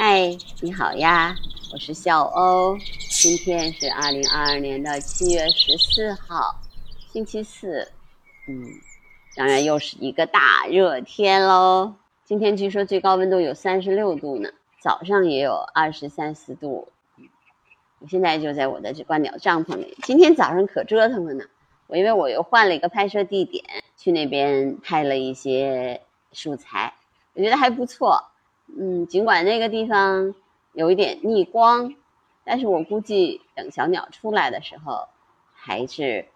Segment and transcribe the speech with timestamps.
[0.00, 1.34] 嗨，你好呀，
[1.72, 2.78] 我是小欧。
[3.10, 6.54] 今天是二零二二年的七月十四号，
[7.12, 7.90] 星期四。
[8.46, 8.64] 嗯，
[9.34, 11.96] 当然又是一个大热天喽。
[12.24, 14.50] 今天据说最高温度有三十六度呢，
[14.80, 16.86] 早上也有二十三四度。
[17.98, 19.98] 我现在就在我的这观鸟帐篷里。
[20.04, 21.44] 今天早上可折腾了呢，
[21.88, 23.64] 我因为我又换了一个拍摄地点，
[23.96, 26.94] 去那边拍了一些素材，
[27.34, 28.24] 我觉得还不错。
[28.76, 30.34] 嗯，尽管那个地方
[30.72, 31.94] 有一点逆光，
[32.44, 35.06] 但是我估计等小鸟出来的时候，
[35.54, 36.26] 还是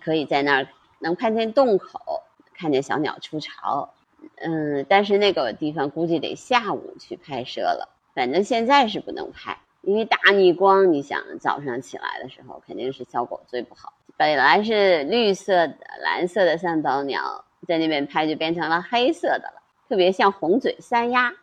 [0.00, 0.68] 可以在那儿
[0.98, 2.22] 能看见洞口，
[2.54, 3.94] 看见小鸟出巢。
[4.36, 9.58] 嗯，但是那个地方估计得下午去拍摄了，反正现在是不能拍。
[9.80, 13.92] 因为大逆光，你想早上起来的时候肯定是效果最不好。
[14.16, 19.61] 本来是绿色的、蓝色的三宝鸟，在那边拍就变成了黑色的了，
[19.92, 21.34] 特别像红嘴山鸭。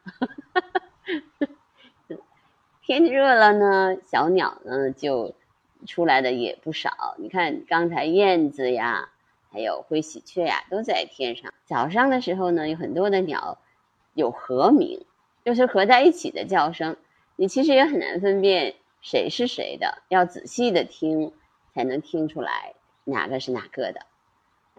[2.81, 5.35] 天热了呢，小鸟呢就
[5.85, 7.13] 出来的也不少。
[7.19, 9.09] 你看刚才燕子呀，
[9.51, 11.53] 还有灰喜鹊呀，都在天上。
[11.65, 13.59] 早上的时候呢，有很多的鸟
[14.15, 15.05] 有和鸣，
[15.45, 16.97] 就是合在一起的叫声。
[17.35, 21.33] 你其实也很难分辨谁是谁的，要仔细的听
[21.75, 22.73] 才能听出来
[23.03, 24.07] 哪个是哪个的。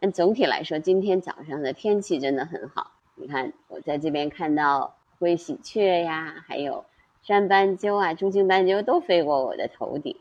[0.00, 2.90] 但总体来说，今天早上的天气真的很好。
[3.20, 6.84] 你看，我在这边看到灰喜鹊呀，还有
[7.22, 10.16] 山斑鸠啊、珠颈斑鸠都飞过我的头顶。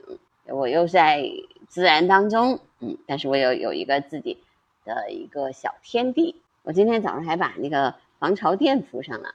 [0.46, 1.24] 我又在
[1.68, 4.38] 自然当中，嗯，但是我有有一个自己
[4.84, 6.42] 的一个小天地。
[6.64, 9.34] 我今天早上还把那个防潮垫铺上了，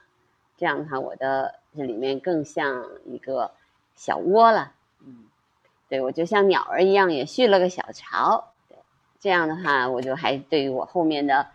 [0.57, 1.55] 这样的话，我的。
[1.77, 3.51] 这里面更像一个
[3.95, 4.71] 小窝了，
[5.05, 5.25] 嗯，
[5.89, 8.77] 对我就像鸟儿一样也蓄了个小巢，对，
[9.19, 11.47] 这样的话我就还对于我后面的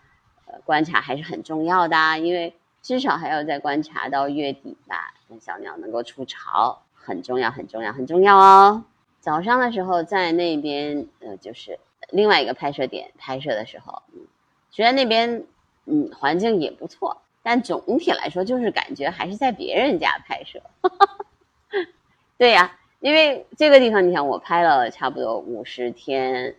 [0.64, 8.84] 观察还是很重要的，因为至少还要再观察到月底吧，等小鸟能够出巢，很重要，很重要，很重要哦。
[9.20, 11.78] 早上的时候在那边，呃，就是
[12.10, 14.20] 另外一个拍摄点拍摄的时候，嗯，
[14.70, 15.44] 虽然那边
[15.86, 17.22] 嗯环境也不错。
[17.42, 20.60] 但总体来说，就是感觉还是在别人家拍摄。
[22.36, 26.54] 对呀，因为这个地方，你想我拍了差不多五十天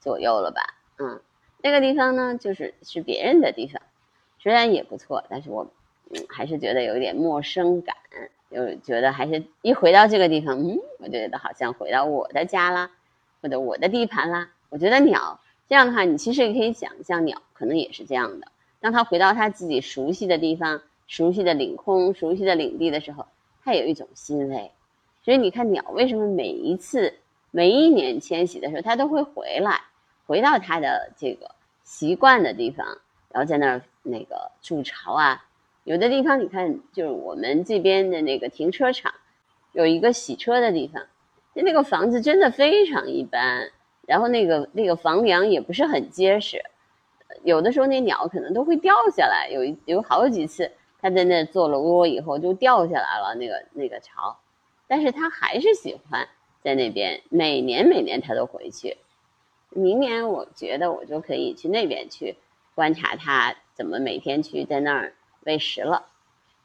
[0.00, 0.62] 左右了吧？
[0.96, 1.20] 嗯，
[1.62, 3.80] 那个地方呢，就是是别人的地方，
[4.38, 5.66] 虽然也不错，但是我
[6.10, 7.96] 嗯还是觉得有一点陌生感，
[8.50, 12.90] 就觉得还是一回到这个地方，嗯，我觉得好像回到我的家啦，
[13.40, 14.50] 或者我的地盘啦。
[14.68, 18.48] 我觉得鸟这样的话，你其实也可以想象，鸟可能也是这样的。
[18.80, 23.24] 当它回到它自己熟悉的地方、熟悉的领空、熟悉的领地的时候，
[23.64, 24.72] 他有一种欣慰。
[25.22, 27.14] 所以你看，鸟为什么每一次、
[27.52, 29.80] 每一年迁徙的时候，它都会回来，
[30.32, 31.50] 回到它的这个
[31.84, 32.86] 习惯的地方，
[33.28, 35.44] 然后在那儿那个筑巢啊。
[35.84, 39.12] 有的地方你看，就是我们这边的那个停车场，
[39.72, 41.02] 有一个洗车的地方，
[41.52, 43.70] 那那个房子真的非常一般，
[44.06, 46.64] 然后那个那个房梁也不是很结实。
[47.44, 50.72] 有的时候那鸟可能都会掉下来，有有好几次
[51.02, 54.34] 它在那做了窝以后就掉下来了那个那个巢，
[54.88, 56.26] 但是它还是喜欢
[56.62, 58.96] 在那边，每年每年它都回去。
[59.74, 62.36] 明年我觉得我就可以去那边去
[62.74, 66.06] 观察它怎么每天去在那儿喂食了。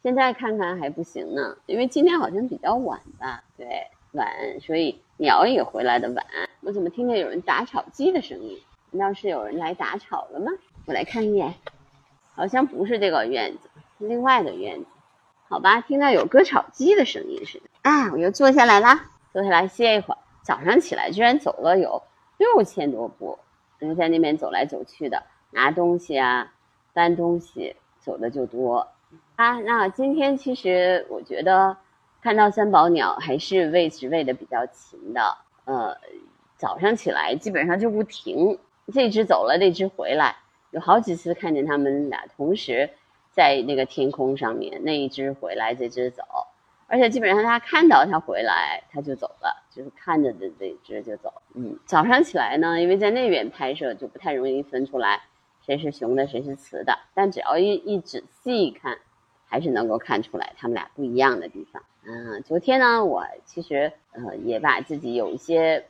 [0.03, 6.25] 现在看看还不行呢，因为今天好像比较晚吧，对，晚，所以鸟也回来的晚。
[6.61, 8.59] 我怎么听见有人打草机的声音？
[8.91, 10.51] 难道是有人来打草了吗？
[10.85, 11.55] 我来看一眼，
[12.35, 13.69] 好像不是这个院子，
[13.99, 14.85] 是另外的院子。
[15.49, 17.65] 好吧，听到有割草机的声音似的。
[17.81, 20.17] 啊，我又坐下来啦，坐下来歇一会儿。
[20.43, 22.03] 早上起来居然走了有
[22.37, 23.37] 六千多步，
[23.79, 26.53] 然后在那边走来走去的，拿东西啊，
[26.93, 28.87] 搬东西，走的就多。
[29.35, 31.75] 啊，那今天其实我觉得
[32.21, 35.37] 看到三宝鸟还是喂食喂的比较勤的。
[35.65, 35.95] 呃，
[36.55, 38.57] 早上起来基本上就不停。
[38.93, 40.35] 这只走了，那只回来，
[40.71, 42.89] 有好几次看见他们俩同时
[43.31, 46.23] 在那个天空上面，那一只回来，这只走，
[46.87, 51.31] 而且基本上它看到它回来，它就走了，就是看着的这只就走。
[51.53, 55.21] 嗯，早上起来呢，因为在那边拍摄，就不太容易分出来
[55.65, 58.97] 谁是雄的，谁是雌的，但只要一一仔细一看，
[59.45, 61.83] 还是能够看出来他们俩不一样的地方。
[62.03, 65.85] 嗯，昨天呢，我其实呃也把自己有一些。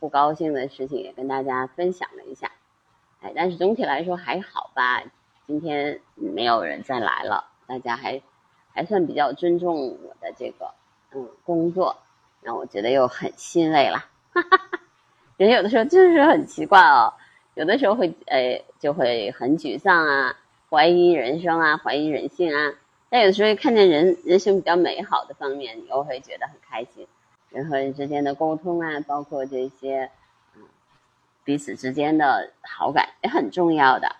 [0.00, 2.52] 不高兴的事情也跟大家分享了一下，
[3.22, 5.02] 哎，但是总体来说还好吧。
[5.46, 8.20] 今天没有人再来了，大家还
[8.74, 10.74] 还算比较尊重我的这个
[11.14, 11.96] 嗯工作，
[12.44, 14.04] 让我觉得又很欣慰了。
[15.38, 17.12] 人有的时候就是很奇怪哦，
[17.54, 20.36] 有的时候会哎就会很沮丧啊，
[20.70, 22.74] 怀疑人生啊，怀疑人性啊。
[23.08, 27.08] 但有的时候看见人人性比较美好的方面，你又会觉得很开心。
[27.50, 30.10] 人和人之间的沟通啊，包括这些，
[30.54, 30.62] 嗯，
[31.44, 34.16] 彼此之间的好感也很重要的。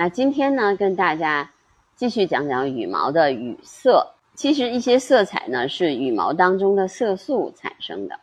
[0.00, 1.50] 那今天呢，跟大家
[1.94, 4.14] 继续讲讲羽毛的羽色。
[4.34, 8.18] 其实一些色彩呢，是羽毛当中的色素产生的。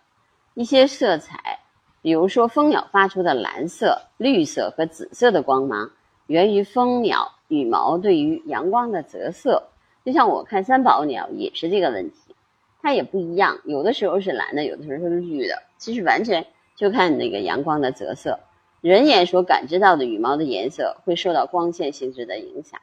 [0.55, 1.59] 一些色彩，
[2.01, 5.91] 比如说蜂鸟发出的蓝色、绿色和紫色的光芒，
[6.25, 9.61] 源于蜂鸟羽毛对于阳光的折射。
[10.03, 12.33] 就像我看三宝鸟也是这个问题，
[12.81, 15.61] 它也不一样，有的时候是蓝的，有的时候是绿的。
[15.77, 16.43] 其实完全
[16.75, 18.39] 就看那个阳光的折射。
[18.87, 22.79] 人眼所感知到的羽毛的颜色会受到光线性质的影响。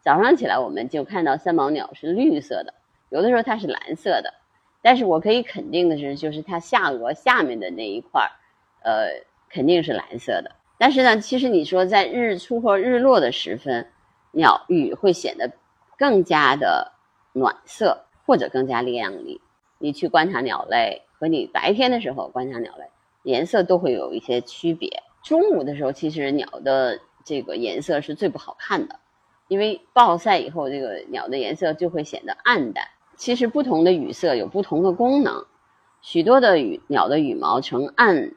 [0.00, 2.74] 早上起来我们就看到三毛鸟是绿色的，
[3.08, 4.34] 有的时候它是蓝色的，
[4.82, 8.30] 但是我可以肯定的是，就是它下颚下面的那一块儿，
[8.84, 10.52] 呃，肯定是蓝色的。
[10.78, 13.88] 但是呢，其实你说在日出或日落的时分，
[14.30, 15.50] 鸟羽会显得
[15.98, 16.92] 更加的
[17.32, 19.40] 暖色或者更加亮丽。
[19.78, 22.84] 你去观察鸟类和你白天的时候观察鸟类，
[23.24, 25.02] 颜色都会有一些区别。
[25.26, 29.00] 中午的时候，其实鸟的这个颜色是最不好看的，
[29.48, 32.86] 因为暴晒以后，这个鸟的颜色就会显得暗淡。
[33.16, 35.44] 其实不同的羽色有不同的功能，
[36.00, 38.34] 许多的羽鸟的羽毛呈暗、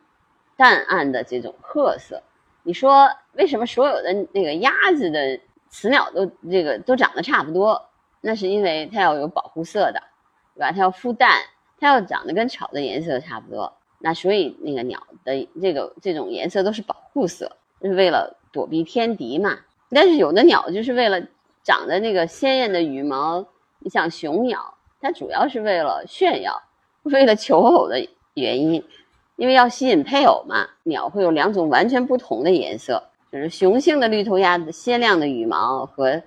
[0.57, 2.23] 淡暗的这种褐色。
[2.63, 5.39] 你说为什么所有的那个鸭子的
[5.69, 7.85] 雌鸟都这个都长得差不多？
[8.19, 10.01] 那是因为它要有保护色的，
[10.55, 10.71] 对吧？
[10.71, 11.39] 它要孵蛋，
[11.77, 13.71] 它要长得跟草的颜色差不多。
[13.99, 17.51] 那所以那个鸟的这个这种颜色都是保护色，
[17.81, 19.59] 是为了躲避天敌嘛。
[19.89, 21.21] 但是有的鸟就是为了
[21.63, 23.45] 长得那个鲜艳的羽毛，
[23.79, 26.61] 你像雄鸟，它主要是为了炫耀，
[27.03, 28.83] 为了求偶的原因，
[29.35, 30.69] 因为要吸引配偶嘛。
[30.83, 36.21] 鸟会有两种完全不同的颜色，就是雄性的绿头鸭的鲜亮的羽毛和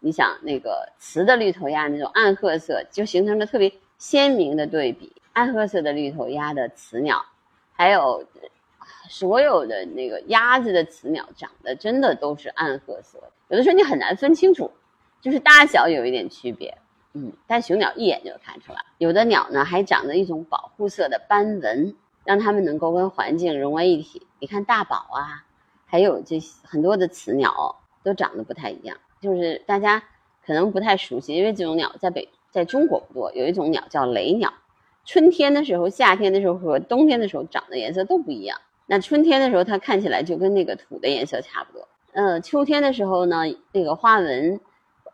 [0.00, 5.12] 你想那个雌的绿头鸭那种暗褐色，就形成了特别鲜明的对比。
[5.32, 7.24] 暗褐色的绿头鸭的雌鸟，
[7.72, 8.24] 还有
[9.08, 13.18] 所有的那个鸭子的雌鸟，长得真的都是暗褐色。
[13.48, 14.70] 有的时候你很难分清楚，
[15.20, 16.76] 就是大小有一点区别，
[17.14, 18.84] 嗯，但雄鸟一眼就看出来。
[18.98, 21.94] 有的鸟呢，还长着一种保护色的斑纹，
[22.24, 24.26] 让它们能够跟环境融为一体。
[24.38, 25.44] 你看大宝啊，
[25.86, 30.02] 还有这很多的雌鸟都长得不太一样，就是大家
[30.44, 33.32] 可能不太熟悉，因为这种鸟在北在中国不多。
[33.32, 34.52] 有一种鸟叫雷鸟。
[35.04, 38.58] 春天的时候、夏天的时候和冬天的时候长的颜色都不一样。
[38.86, 41.88] 那春天的时候，它看起来就跟那个土的颜色差不多。
[42.12, 44.60] 呃，秋天的时候呢，那个花纹、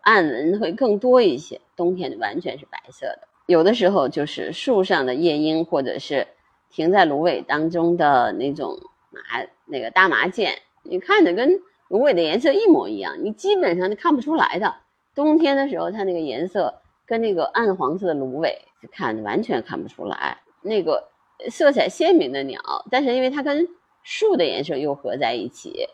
[0.02, 1.60] 暗纹会更多一些。
[1.76, 3.28] 冬天完全是白色的。
[3.46, 6.26] 有的时候就是树上的夜莺，或者是
[6.70, 8.78] 停在芦苇当中的那种
[9.10, 10.50] 麻那个大麻雀，
[10.82, 14.74] 你看着跟芦苇的颜色一模一样，你基本上就看不出来的。
[15.14, 18.67] 冬天的时候，它那个颜色跟那个暗黄色的芦苇。
[18.92, 21.08] 看完全看不出来，那个
[21.50, 22.60] 色彩鲜明的鸟，
[22.90, 23.68] 但是因为它跟
[24.02, 25.86] 树的颜色又合在一起，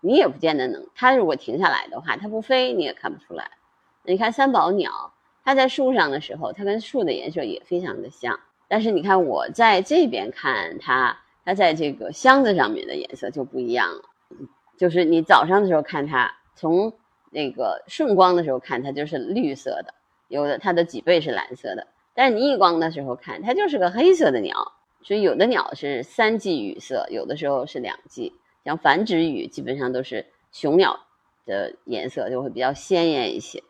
[0.00, 0.86] 你也不见得能。
[0.94, 3.50] 它如果停下来的话，它不飞你也看不出来。
[4.04, 5.12] 你看三宝鸟，
[5.44, 8.38] 它在树上的时候，它跟树的颜色也非常的像。
[8.68, 14.02] 但是你看我在这边看它，它在这个箱子上面的颜色就不一样了。
[14.78, 16.92] 就是你早上的时候看它，从
[17.30, 19.92] 那个顺光的时候看它就是绿色的，
[20.28, 21.86] 有的它的脊背是蓝色的。
[22.20, 24.72] 但逆光的时候看，它就是个黑色的鸟。
[25.04, 28.32] 所以有的鸟是三季羽色，有的时候是两季。
[28.64, 30.98] 像繁殖羽，基本上都是雄鸟
[31.46, 33.62] 的颜色就会比较鲜艳一些。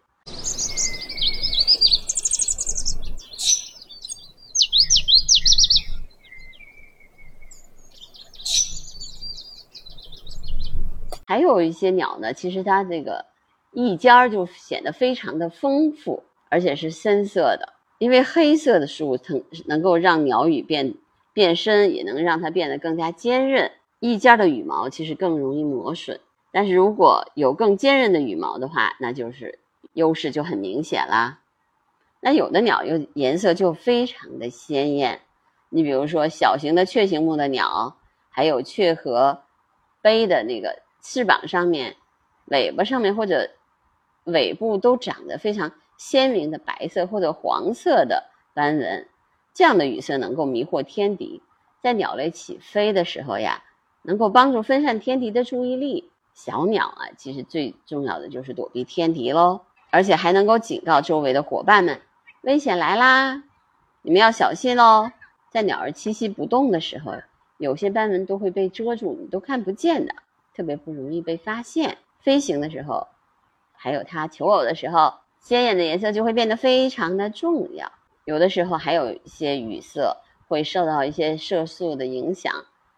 [11.26, 13.26] 还有一些鸟呢，其实它这个
[13.72, 17.74] 翼尖儿就显得非常的丰富，而且是深色的。
[17.98, 20.94] 因为黑色的树能能够让鸟羽变
[21.32, 23.70] 变深，也能让它变得更加坚韧。
[24.00, 26.20] 一尖的羽毛其实更容易磨损，
[26.52, 29.58] 但是如果有更坚韧的羽毛的话，那就是
[29.94, 31.40] 优势就很明显啦。
[32.20, 35.20] 那有的鸟又颜色就非常的鲜艳，
[35.68, 37.96] 你比如说小型的雀形目的鸟，
[38.30, 39.42] 还有雀和
[40.00, 41.96] 杯的那个翅膀上面、
[42.44, 43.50] 尾巴上面或者
[44.24, 45.72] 尾部都长得非常。
[45.98, 49.06] 鲜明的白色或者黄色的斑纹，
[49.52, 51.42] 这样的羽色能够迷惑天敌，
[51.82, 53.62] 在鸟类起飞的时候呀，
[54.00, 56.10] 能够帮助分散天敌的注意力。
[56.32, 59.60] 小鸟啊，其实最重要的就是躲避天敌喽。
[59.90, 62.00] 而且还能够警告周围的伙伴们，
[62.42, 63.42] 危险来啦，
[64.02, 65.10] 你们要小心喽。
[65.50, 67.14] 在鸟儿栖息不动的时候，
[67.56, 70.14] 有些斑纹都会被遮住，你都看不见的，
[70.54, 71.98] 特别不容易被发现。
[72.20, 73.08] 飞行的时候，
[73.72, 77.90] 还有它求偶的时候，鲜艳的颜色就会变得非常的重要。
[78.25, 82.52] 有的时候还有一些羽色会受到一些色素的影响，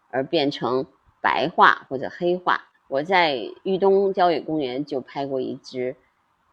[0.09, 0.85] 而变成
[1.21, 2.69] 白化或者黑化。
[2.89, 5.95] 我在豫东郊野公园就拍过一只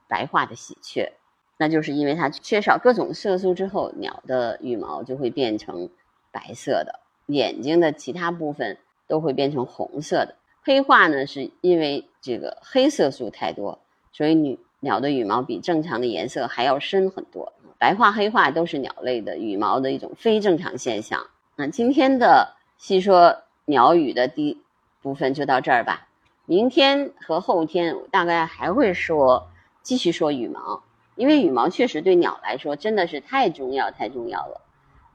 [0.06, 1.12] 白化的喜鹊，
[1.56, 5.90] 那就是因为它缺少各种色素之后，鸟的羽毛就会变成
[6.30, 8.78] 白色的，眼睛的其他部分
[9.08, 10.36] 都会变成红色的。
[10.62, 13.80] 黑化呢，是因为这个黑色素太多，
[14.12, 17.52] 所以女鸟的羽毛比正常的颜色还要深很多。
[17.78, 21.26] 白化、黑化都是鸟类的羽毛的一种非正常现象。
[21.56, 24.60] 那今天的细说鸟语的第
[25.00, 26.08] 部分就到这儿吧。
[26.44, 29.48] 明天和后天大概还会说，
[29.82, 30.82] 继续说羽毛，
[31.14, 34.62] 因为羽毛确实对鸟来说真的是太重要、太重要了，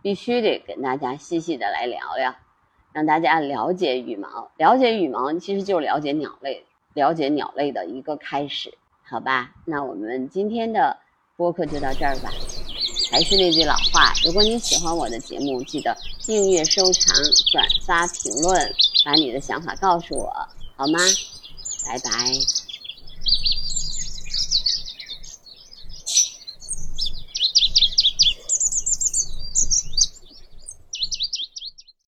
[0.02, 2.36] 必须得跟大家细细的来聊聊，
[2.94, 4.52] 让大家了解羽毛。
[4.58, 9.52] 了解羽毛其实就了解鸟类，了解鸟类的一个开始，好吧？
[9.66, 10.98] 那我们今天的
[11.36, 12.32] 播客就到这儿吧。
[13.12, 17.16] 还是那句老话，如果你喜欢我的节目，记得订阅、收藏、
[17.52, 18.74] 转发、评论，
[19.06, 20.34] 把你的想法告诉我。
[20.76, 21.00] 好吗？
[21.86, 22.63] 拜拜。